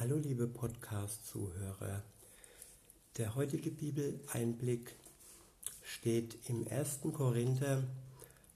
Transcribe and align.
Hallo 0.00 0.16
liebe 0.16 0.46
Podcast-Zuhörer. 0.46 2.04
Der 3.16 3.34
heutige 3.34 3.72
Bibeleinblick 3.72 4.94
steht 5.82 6.38
im 6.48 6.68
1. 6.68 7.00
Korinther 7.12 7.82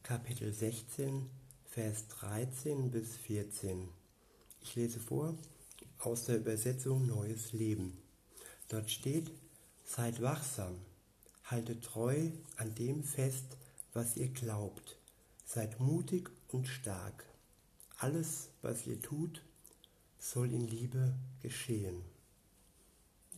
Kapitel 0.04 0.52
16, 0.52 1.28
Vers 1.64 2.06
13 2.20 2.92
bis 2.92 3.16
14. 3.16 3.88
Ich 4.60 4.76
lese 4.76 5.00
vor 5.00 5.36
aus 5.98 6.26
der 6.26 6.36
Übersetzung 6.36 7.08
Neues 7.08 7.52
Leben. 7.52 7.98
Dort 8.68 8.88
steht, 8.88 9.32
seid 9.82 10.22
wachsam, 10.22 10.76
haltet 11.42 11.82
treu 11.82 12.30
an 12.54 12.72
dem 12.76 13.02
fest, 13.02 13.56
was 13.94 14.16
ihr 14.16 14.28
glaubt, 14.28 14.96
seid 15.44 15.80
mutig 15.80 16.30
und 16.46 16.68
stark. 16.68 17.24
Alles, 17.98 18.50
was 18.62 18.86
ihr 18.86 19.02
tut, 19.02 19.42
soll 20.22 20.52
in 20.52 20.68
Liebe 20.68 21.12
geschehen. 21.42 22.00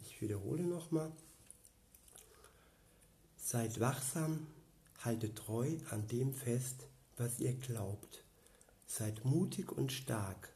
Ich 0.02 0.20
wiederhole 0.20 0.62
nochmal. 0.62 1.10
Seid 3.38 3.80
wachsam, 3.80 4.46
haltet 5.00 5.36
treu 5.36 5.76
an 5.90 6.06
dem 6.09 6.34
fest, 6.34 6.86
was 7.16 7.40
ihr 7.40 7.54
glaubt. 7.54 8.23
Seid 8.86 9.24
mutig 9.24 9.73
und 9.73 9.92
stark. 9.92 10.50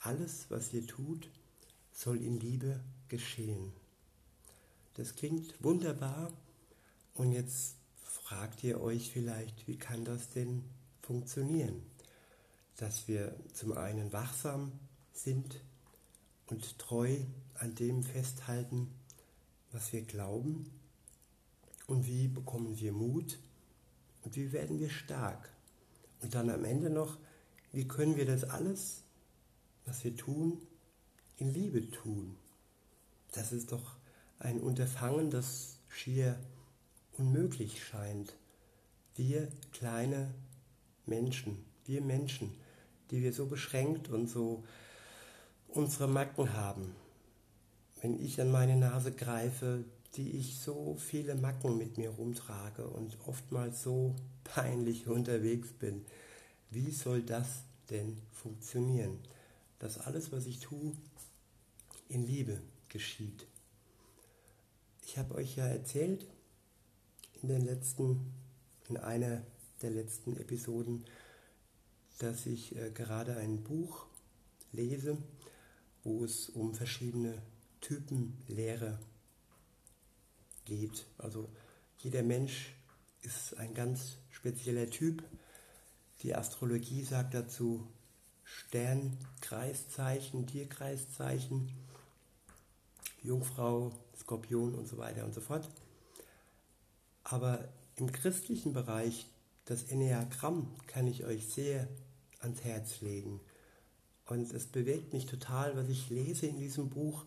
Alles, 0.00 0.46
was 0.48 0.72
ihr 0.72 0.86
tut, 0.86 1.30
soll 1.92 2.20
in 2.20 2.40
Liebe 2.40 2.80
geschehen. 3.08 3.72
Das 4.94 5.14
klingt 5.14 5.62
wunderbar 5.62 6.32
und 7.14 7.32
jetzt 7.32 7.76
fragt 8.02 8.64
ihr 8.64 8.80
euch 8.80 9.12
vielleicht, 9.12 9.68
wie 9.68 9.78
kann 9.78 10.04
das 10.04 10.30
denn 10.30 10.64
funktionieren? 11.00 11.80
Dass 12.76 13.06
wir 13.06 13.36
zum 13.54 13.72
einen 13.72 14.12
wachsam 14.12 14.72
sind 15.12 15.62
und 16.46 16.78
treu 16.78 17.16
an 17.54 17.74
dem 17.74 18.02
festhalten, 18.02 18.88
was 19.72 19.92
wir 19.92 20.02
glauben 20.02 20.70
und 21.86 22.06
wie 22.06 22.28
bekommen 22.28 22.78
wir 22.78 22.92
Mut 22.92 23.38
und 24.22 24.36
wie 24.36 24.52
werden 24.52 24.78
wir 24.78 24.90
stark. 24.90 25.50
Und 26.20 26.34
dann 26.34 26.50
am 26.50 26.64
Ende 26.64 26.90
noch, 26.90 27.18
wie 27.72 27.86
können 27.86 28.16
wir 28.16 28.26
das 28.26 28.44
alles, 28.44 29.02
was 29.86 30.04
wir 30.04 30.16
tun, 30.16 30.60
in 31.36 31.52
Liebe 31.52 31.90
tun. 31.90 32.36
Das 33.32 33.52
ist 33.52 33.72
doch 33.72 33.96
ein 34.38 34.60
Unterfangen, 34.60 35.30
das 35.30 35.78
schier 35.88 36.38
unmöglich 37.16 37.84
scheint. 37.84 38.34
Wir 39.16 39.48
kleine 39.72 40.34
Menschen, 41.06 41.64
wir 41.84 42.02
Menschen, 42.02 42.54
die 43.10 43.22
wir 43.22 43.32
so 43.32 43.46
beschränkt 43.46 44.08
und 44.08 44.28
so 44.28 44.64
unsere 45.72 46.08
Macken 46.08 46.52
haben. 46.52 46.94
Wenn 48.00 48.20
ich 48.20 48.40
an 48.40 48.50
meine 48.50 48.76
Nase 48.76 49.12
greife, 49.12 49.84
die 50.14 50.30
ich 50.30 50.58
so 50.58 50.96
viele 50.98 51.34
Macken 51.34 51.78
mit 51.78 51.98
mir 51.98 52.10
rumtrage 52.10 52.86
und 52.86 53.16
oftmals 53.26 53.82
so 53.82 54.14
peinlich 54.44 55.06
unterwegs 55.06 55.72
bin, 55.72 56.04
wie 56.70 56.90
soll 56.90 57.22
das 57.22 57.62
denn 57.90 58.16
funktionieren? 58.32 59.18
Dass 59.78 59.98
alles, 59.98 60.32
was 60.32 60.46
ich 60.46 60.60
tue, 60.60 60.92
in 62.08 62.26
Liebe 62.26 62.60
geschieht. 62.88 63.46
Ich 65.06 65.18
habe 65.18 65.34
euch 65.34 65.56
ja 65.56 65.66
erzählt 65.66 66.26
in 67.42 67.48
den 67.48 67.64
letzten, 67.64 68.32
in 68.88 68.96
einer 68.96 69.42
der 69.82 69.90
letzten 69.90 70.36
Episoden, 70.36 71.04
dass 72.18 72.46
ich 72.46 72.76
äh, 72.76 72.90
gerade 72.90 73.36
ein 73.36 73.62
Buch 73.62 74.06
lese, 74.72 75.16
wo 76.04 76.24
es 76.24 76.48
um 76.48 76.74
verschiedene 76.74 77.42
Typen 77.80 78.38
Lehre 78.46 78.98
geht. 80.64 81.06
Also 81.18 81.48
jeder 81.98 82.22
Mensch 82.22 82.74
ist 83.22 83.58
ein 83.58 83.74
ganz 83.74 84.16
spezieller 84.30 84.88
Typ. 84.88 85.24
Die 86.22 86.34
Astrologie 86.34 87.02
sagt 87.02 87.34
dazu 87.34 87.86
Sternkreiszeichen, 88.44 90.46
Tierkreiszeichen, 90.46 91.70
Jungfrau, 93.22 93.92
Skorpion 94.18 94.74
und 94.74 94.88
so 94.88 94.98
weiter 94.98 95.24
und 95.24 95.34
so 95.34 95.40
fort. 95.40 95.68
Aber 97.24 97.68
im 97.96 98.12
christlichen 98.12 98.72
Bereich, 98.72 99.26
das 99.66 99.84
Enneagramm 99.84 100.74
kann 100.86 101.06
ich 101.06 101.24
euch 101.24 101.48
sehr 101.48 101.86
ans 102.40 102.64
Herz 102.64 103.02
legen. 103.02 103.40
Und 104.30 104.52
es 104.52 104.66
bewegt 104.66 105.12
mich 105.12 105.26
total, 105.26 105.76
was 105.76 105.88
ich 105.88 106.08
lese 106.08 106.46
in 106.46 106.56
diesem 106.56 106.88
Buch. 106.88 107.24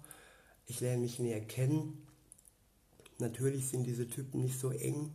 Ich 0.68 0.80
lerne 0.80 1.02
mich 1.02 1.20
näher 1.20 1.42
kennen. 1.42 2.08
Natürlich 3.20 3.68
sind 3.68 3.84
diese 3.84 4.08
Typen 4.08 4.42
nicht 4.42 4.58
so 4.58 4.72
eng 4.72 5.14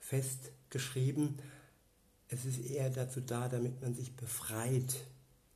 festgeschrieben. 0.00 1.38
Es 2.28 2.44
ist 2.44 2.58
eher 2.58 2.90
dazu 2.90 3.20
da, 3.20 3.48
damit 3.48 3.80
man 3.80 3.94
sich 3.94 4.16
befreit 4.16 4.96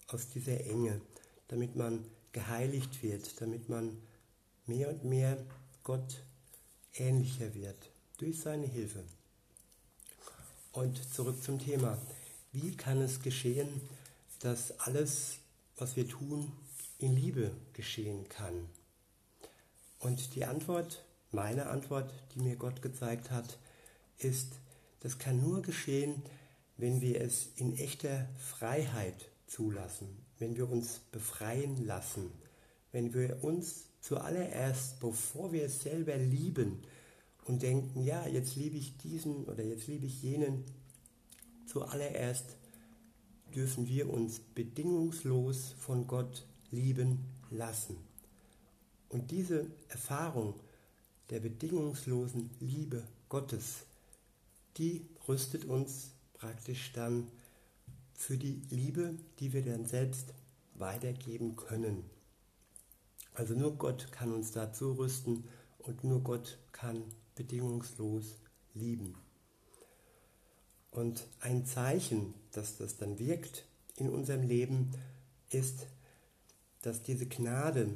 aus 0.06 0.28
dieser 0.28 0.64
Enge, 0.66 1.00
damit 1.48 1.74
man 1.74 2.04
geheiligt 2.30 3.02
wird, 3.02 3.40
damit 3.40 3.68
man 3.68 3.98
mehr 4.66 4.88
und 4.88 5.02
mehr 5.02 5.36
Gott 5.82 6.22
ähnlicher 6.94 7.56
wird 7.56 7.90
durch 8.18 8.38
seine 8.38 8.66
Hilfe. 8.66 9.02
Und 10.70 11.12
zurück 11.12 11.42
zum 11.42 11.58
Thema. 11.58 11.98
Wie 12.52 12.76
kann 12.76 13.02
es 13.02 13.20
geschehen, 13.20 13.80
dass 14.38 14.78
alles 14.78 15.41
was 15.76 15.96
wir 15.96 16.08
tun, 16.08 16.52
in 16.98 17.14
Liebe 17.14 17.50
geschehen 17.72 18.28
kann. 18.28 18.68
Und 19.98 20.34
die 20.34 20.44
Antwort, 20.44 21.04
meine 21.30 21.66
Antwort, 21.66 22.12
die 22.34 22.40
mir 22.40 22.56
Gott 22.56 22.82
gezeigt 22.82 23.30
hat, 23.30 23.58
ist, 24.18 24.52
das 25.00 25.18
kann 25.18 25.40
nur 25.40 25.62
geschehen, 25.62 26.22
wenn 26.76 27.00
wir 27.00 27.20
es 27.20 27.48
in 27.56 27.76
echter 27.76 28.28
Freiheit 28.38 29.30
zulassen, 29.46 30.08
wenn 30.38 30.56
wir 30.56 30.70
uns 30.70 31.00
befreien 31.10 31.84
lassen, 31.84 32.30
wenn 32.92 33.14
wir 33.14 33.42
uns 33.42 33.86
zuallererst, 34.00 35.00
bevor 35.00 35.52
wir 35.52 35.64
es 35.64 35.82
selber 35.82 36.16
lieben 36.16 36.82
und 37.44 37.62
denken, 37.62 38.02
ja, 38.02 38.26
jetzt 38.26 38.56
liebe 38.56 38.76
ich 38.76 38.96
diesen 38.98 39.44
oder 39.44 39.62
jetzt 39.62 39.86
liebe 39.86 40.06
ich 40.06 40.22
jenen, 40.22 40.64
zuallererst 41.66 42.56
dürfen 43.52 43.86
wir 43.88 44.10
uns 44.10 44.40
bedingungslos 44.40 45.74
von 45.78 46.06
Gott 46.06 46.46
lieben 46.70 47.24
lassen. 47.50 47.96
Und 49.08 49.30
diese 49.30 49.66
Erfahrung 49.88 50.54
der 51.30 51.40
bedingungslosen 51.40 52.50
Liebe 52.60 53.02
Gottes, 53.28 53.84
die 54.76 55.06
rüstet 55.28 55.66
uns 55.66 56.12
praktisch 56.34 56.92
dann 56.92 57.28
für 58.14 58.36
die 58.36 58.62
Liebe, 58.70 59.14
die 59.38 59.52
wir 59.52 59.62
dann 59.62 59.84
selbst 59.84 60.32
weitergeben 60.74 61.56
können. 61.56 62.04
Also 63.34 63.54
nur 63.54 63.76
Gott 63.76 64.12
kann 64.12 64.32
uns 64.32 64.52
dazu 64.52 64.92
rüsten 64.92 65.44
und 65.78 66.04
nur 66.04 66.20
Gott 66.20 66.58
kann 66.72 67.02
bedingungslos 67.34 68.36
lieben. 68.74 69.14
Und 70.92 71.26
ein 71.40 71.64
Zeichen, 71.64 72.34
dass 72.52 72.76
das 72.76 72.98
dann 72.98 73.18
wirkt 73.18 73.64
in 73.96 74.10
unserem 74.10 74.42
Leben, 74.42 74.90
ist, 75.50 75.86
dass 76.82 77.02
diese 77.02 77.26
Gnade, 77.26 77.88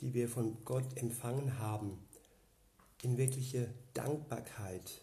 die 0.00 0.12
wir 0.12 0.28
von 0.28 0.58
Gott 0.64 0.96
empfangen 0.96 1.58
haben, 1.58 1.98
in 3.02 3.16
wirkliche 3.16 3.72
Dankbarkeit 3.94 5.00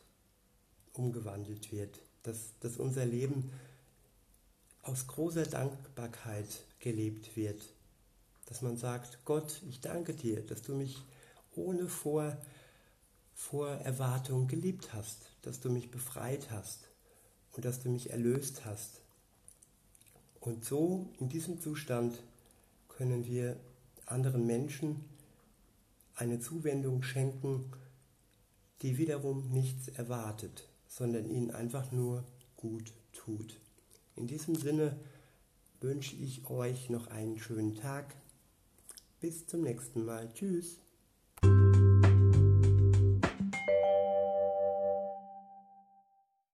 umgewandelt 0.94 1.72
wird. 1.72 2.00
Dass, 2.22 2.54
dass 2.60 2.78
unser 2.78 3.06
Leben 3.06 3.52
aus 4.84 5.08
großer 5.08 5.46
Dankbarkeit 5.46 6.48
gelebt 6.80 7.36
wird. 7.36 7.62
Dass 8.46 8.62
man 8.62 8.78
sagt, 8.78 9.26
Gott, 9.26 9.62
ich 9.68 9.82
danke 9.82 10.14
dir, 10.14 10.46
dass 10.46 10.62
du 10.62 10.76
mich 10.76 11.02
ohne 11.56 11.90
Vor, 11.90 12.38
Vorerwartung 13.34 14.48
geliebt 14.48 14.94
hast, 14.94 15.18
dass 15.42 15.60
du 15.60 15.70
mich 15.70 15.90
befreit 15.90 16.52
hast 16.52 16.93
und 17.54 17.66
dass 17.66 17.82
du 17.82 17.90
mich 17.90 18.10
erlöst 18.10 18.66
hast. 18.66 19.02
Und 20.40 20.66
so, 20.66 21.08
in 21.20 21.30
diesem 21.30 21.62
Zustand, 21.62 22.22
können 22.90 23.26
wir 23.26 23.58
anderen 24.06 24.46
Menschen 24.46 25.04
eine 26.16 26.40
Zuwendung 26.40 27.02
schenken, 27.02 27.72
die 28.82 28.98
wiederum 28.98 29.50
nichts 29.50 29.88
erwartet, 29.88 30.68
sondern 30.88 31.30
ihnen 31.30 31.52
einfach 31.52 31.92
nur 31.92 32.24
gut 32.58 32.94
tut. 33.14 33.60
In 34.16 34.28
diesem 34.28 34.56
Sinne 34.56 34.98
wünsche 35.82 36.16
ich 36.16 36.50
euch 36.50 36.90
noch 36.90 37.08
einen 37.08 37.40
schönen 37.40 37.76
Tag. 37.76 38.16
Bis 39.22 39.48
zum 39.48 39.62
nächsten 39.62 40.06
Mal. 40.06 40.32
Tschüss. 40.34 40.83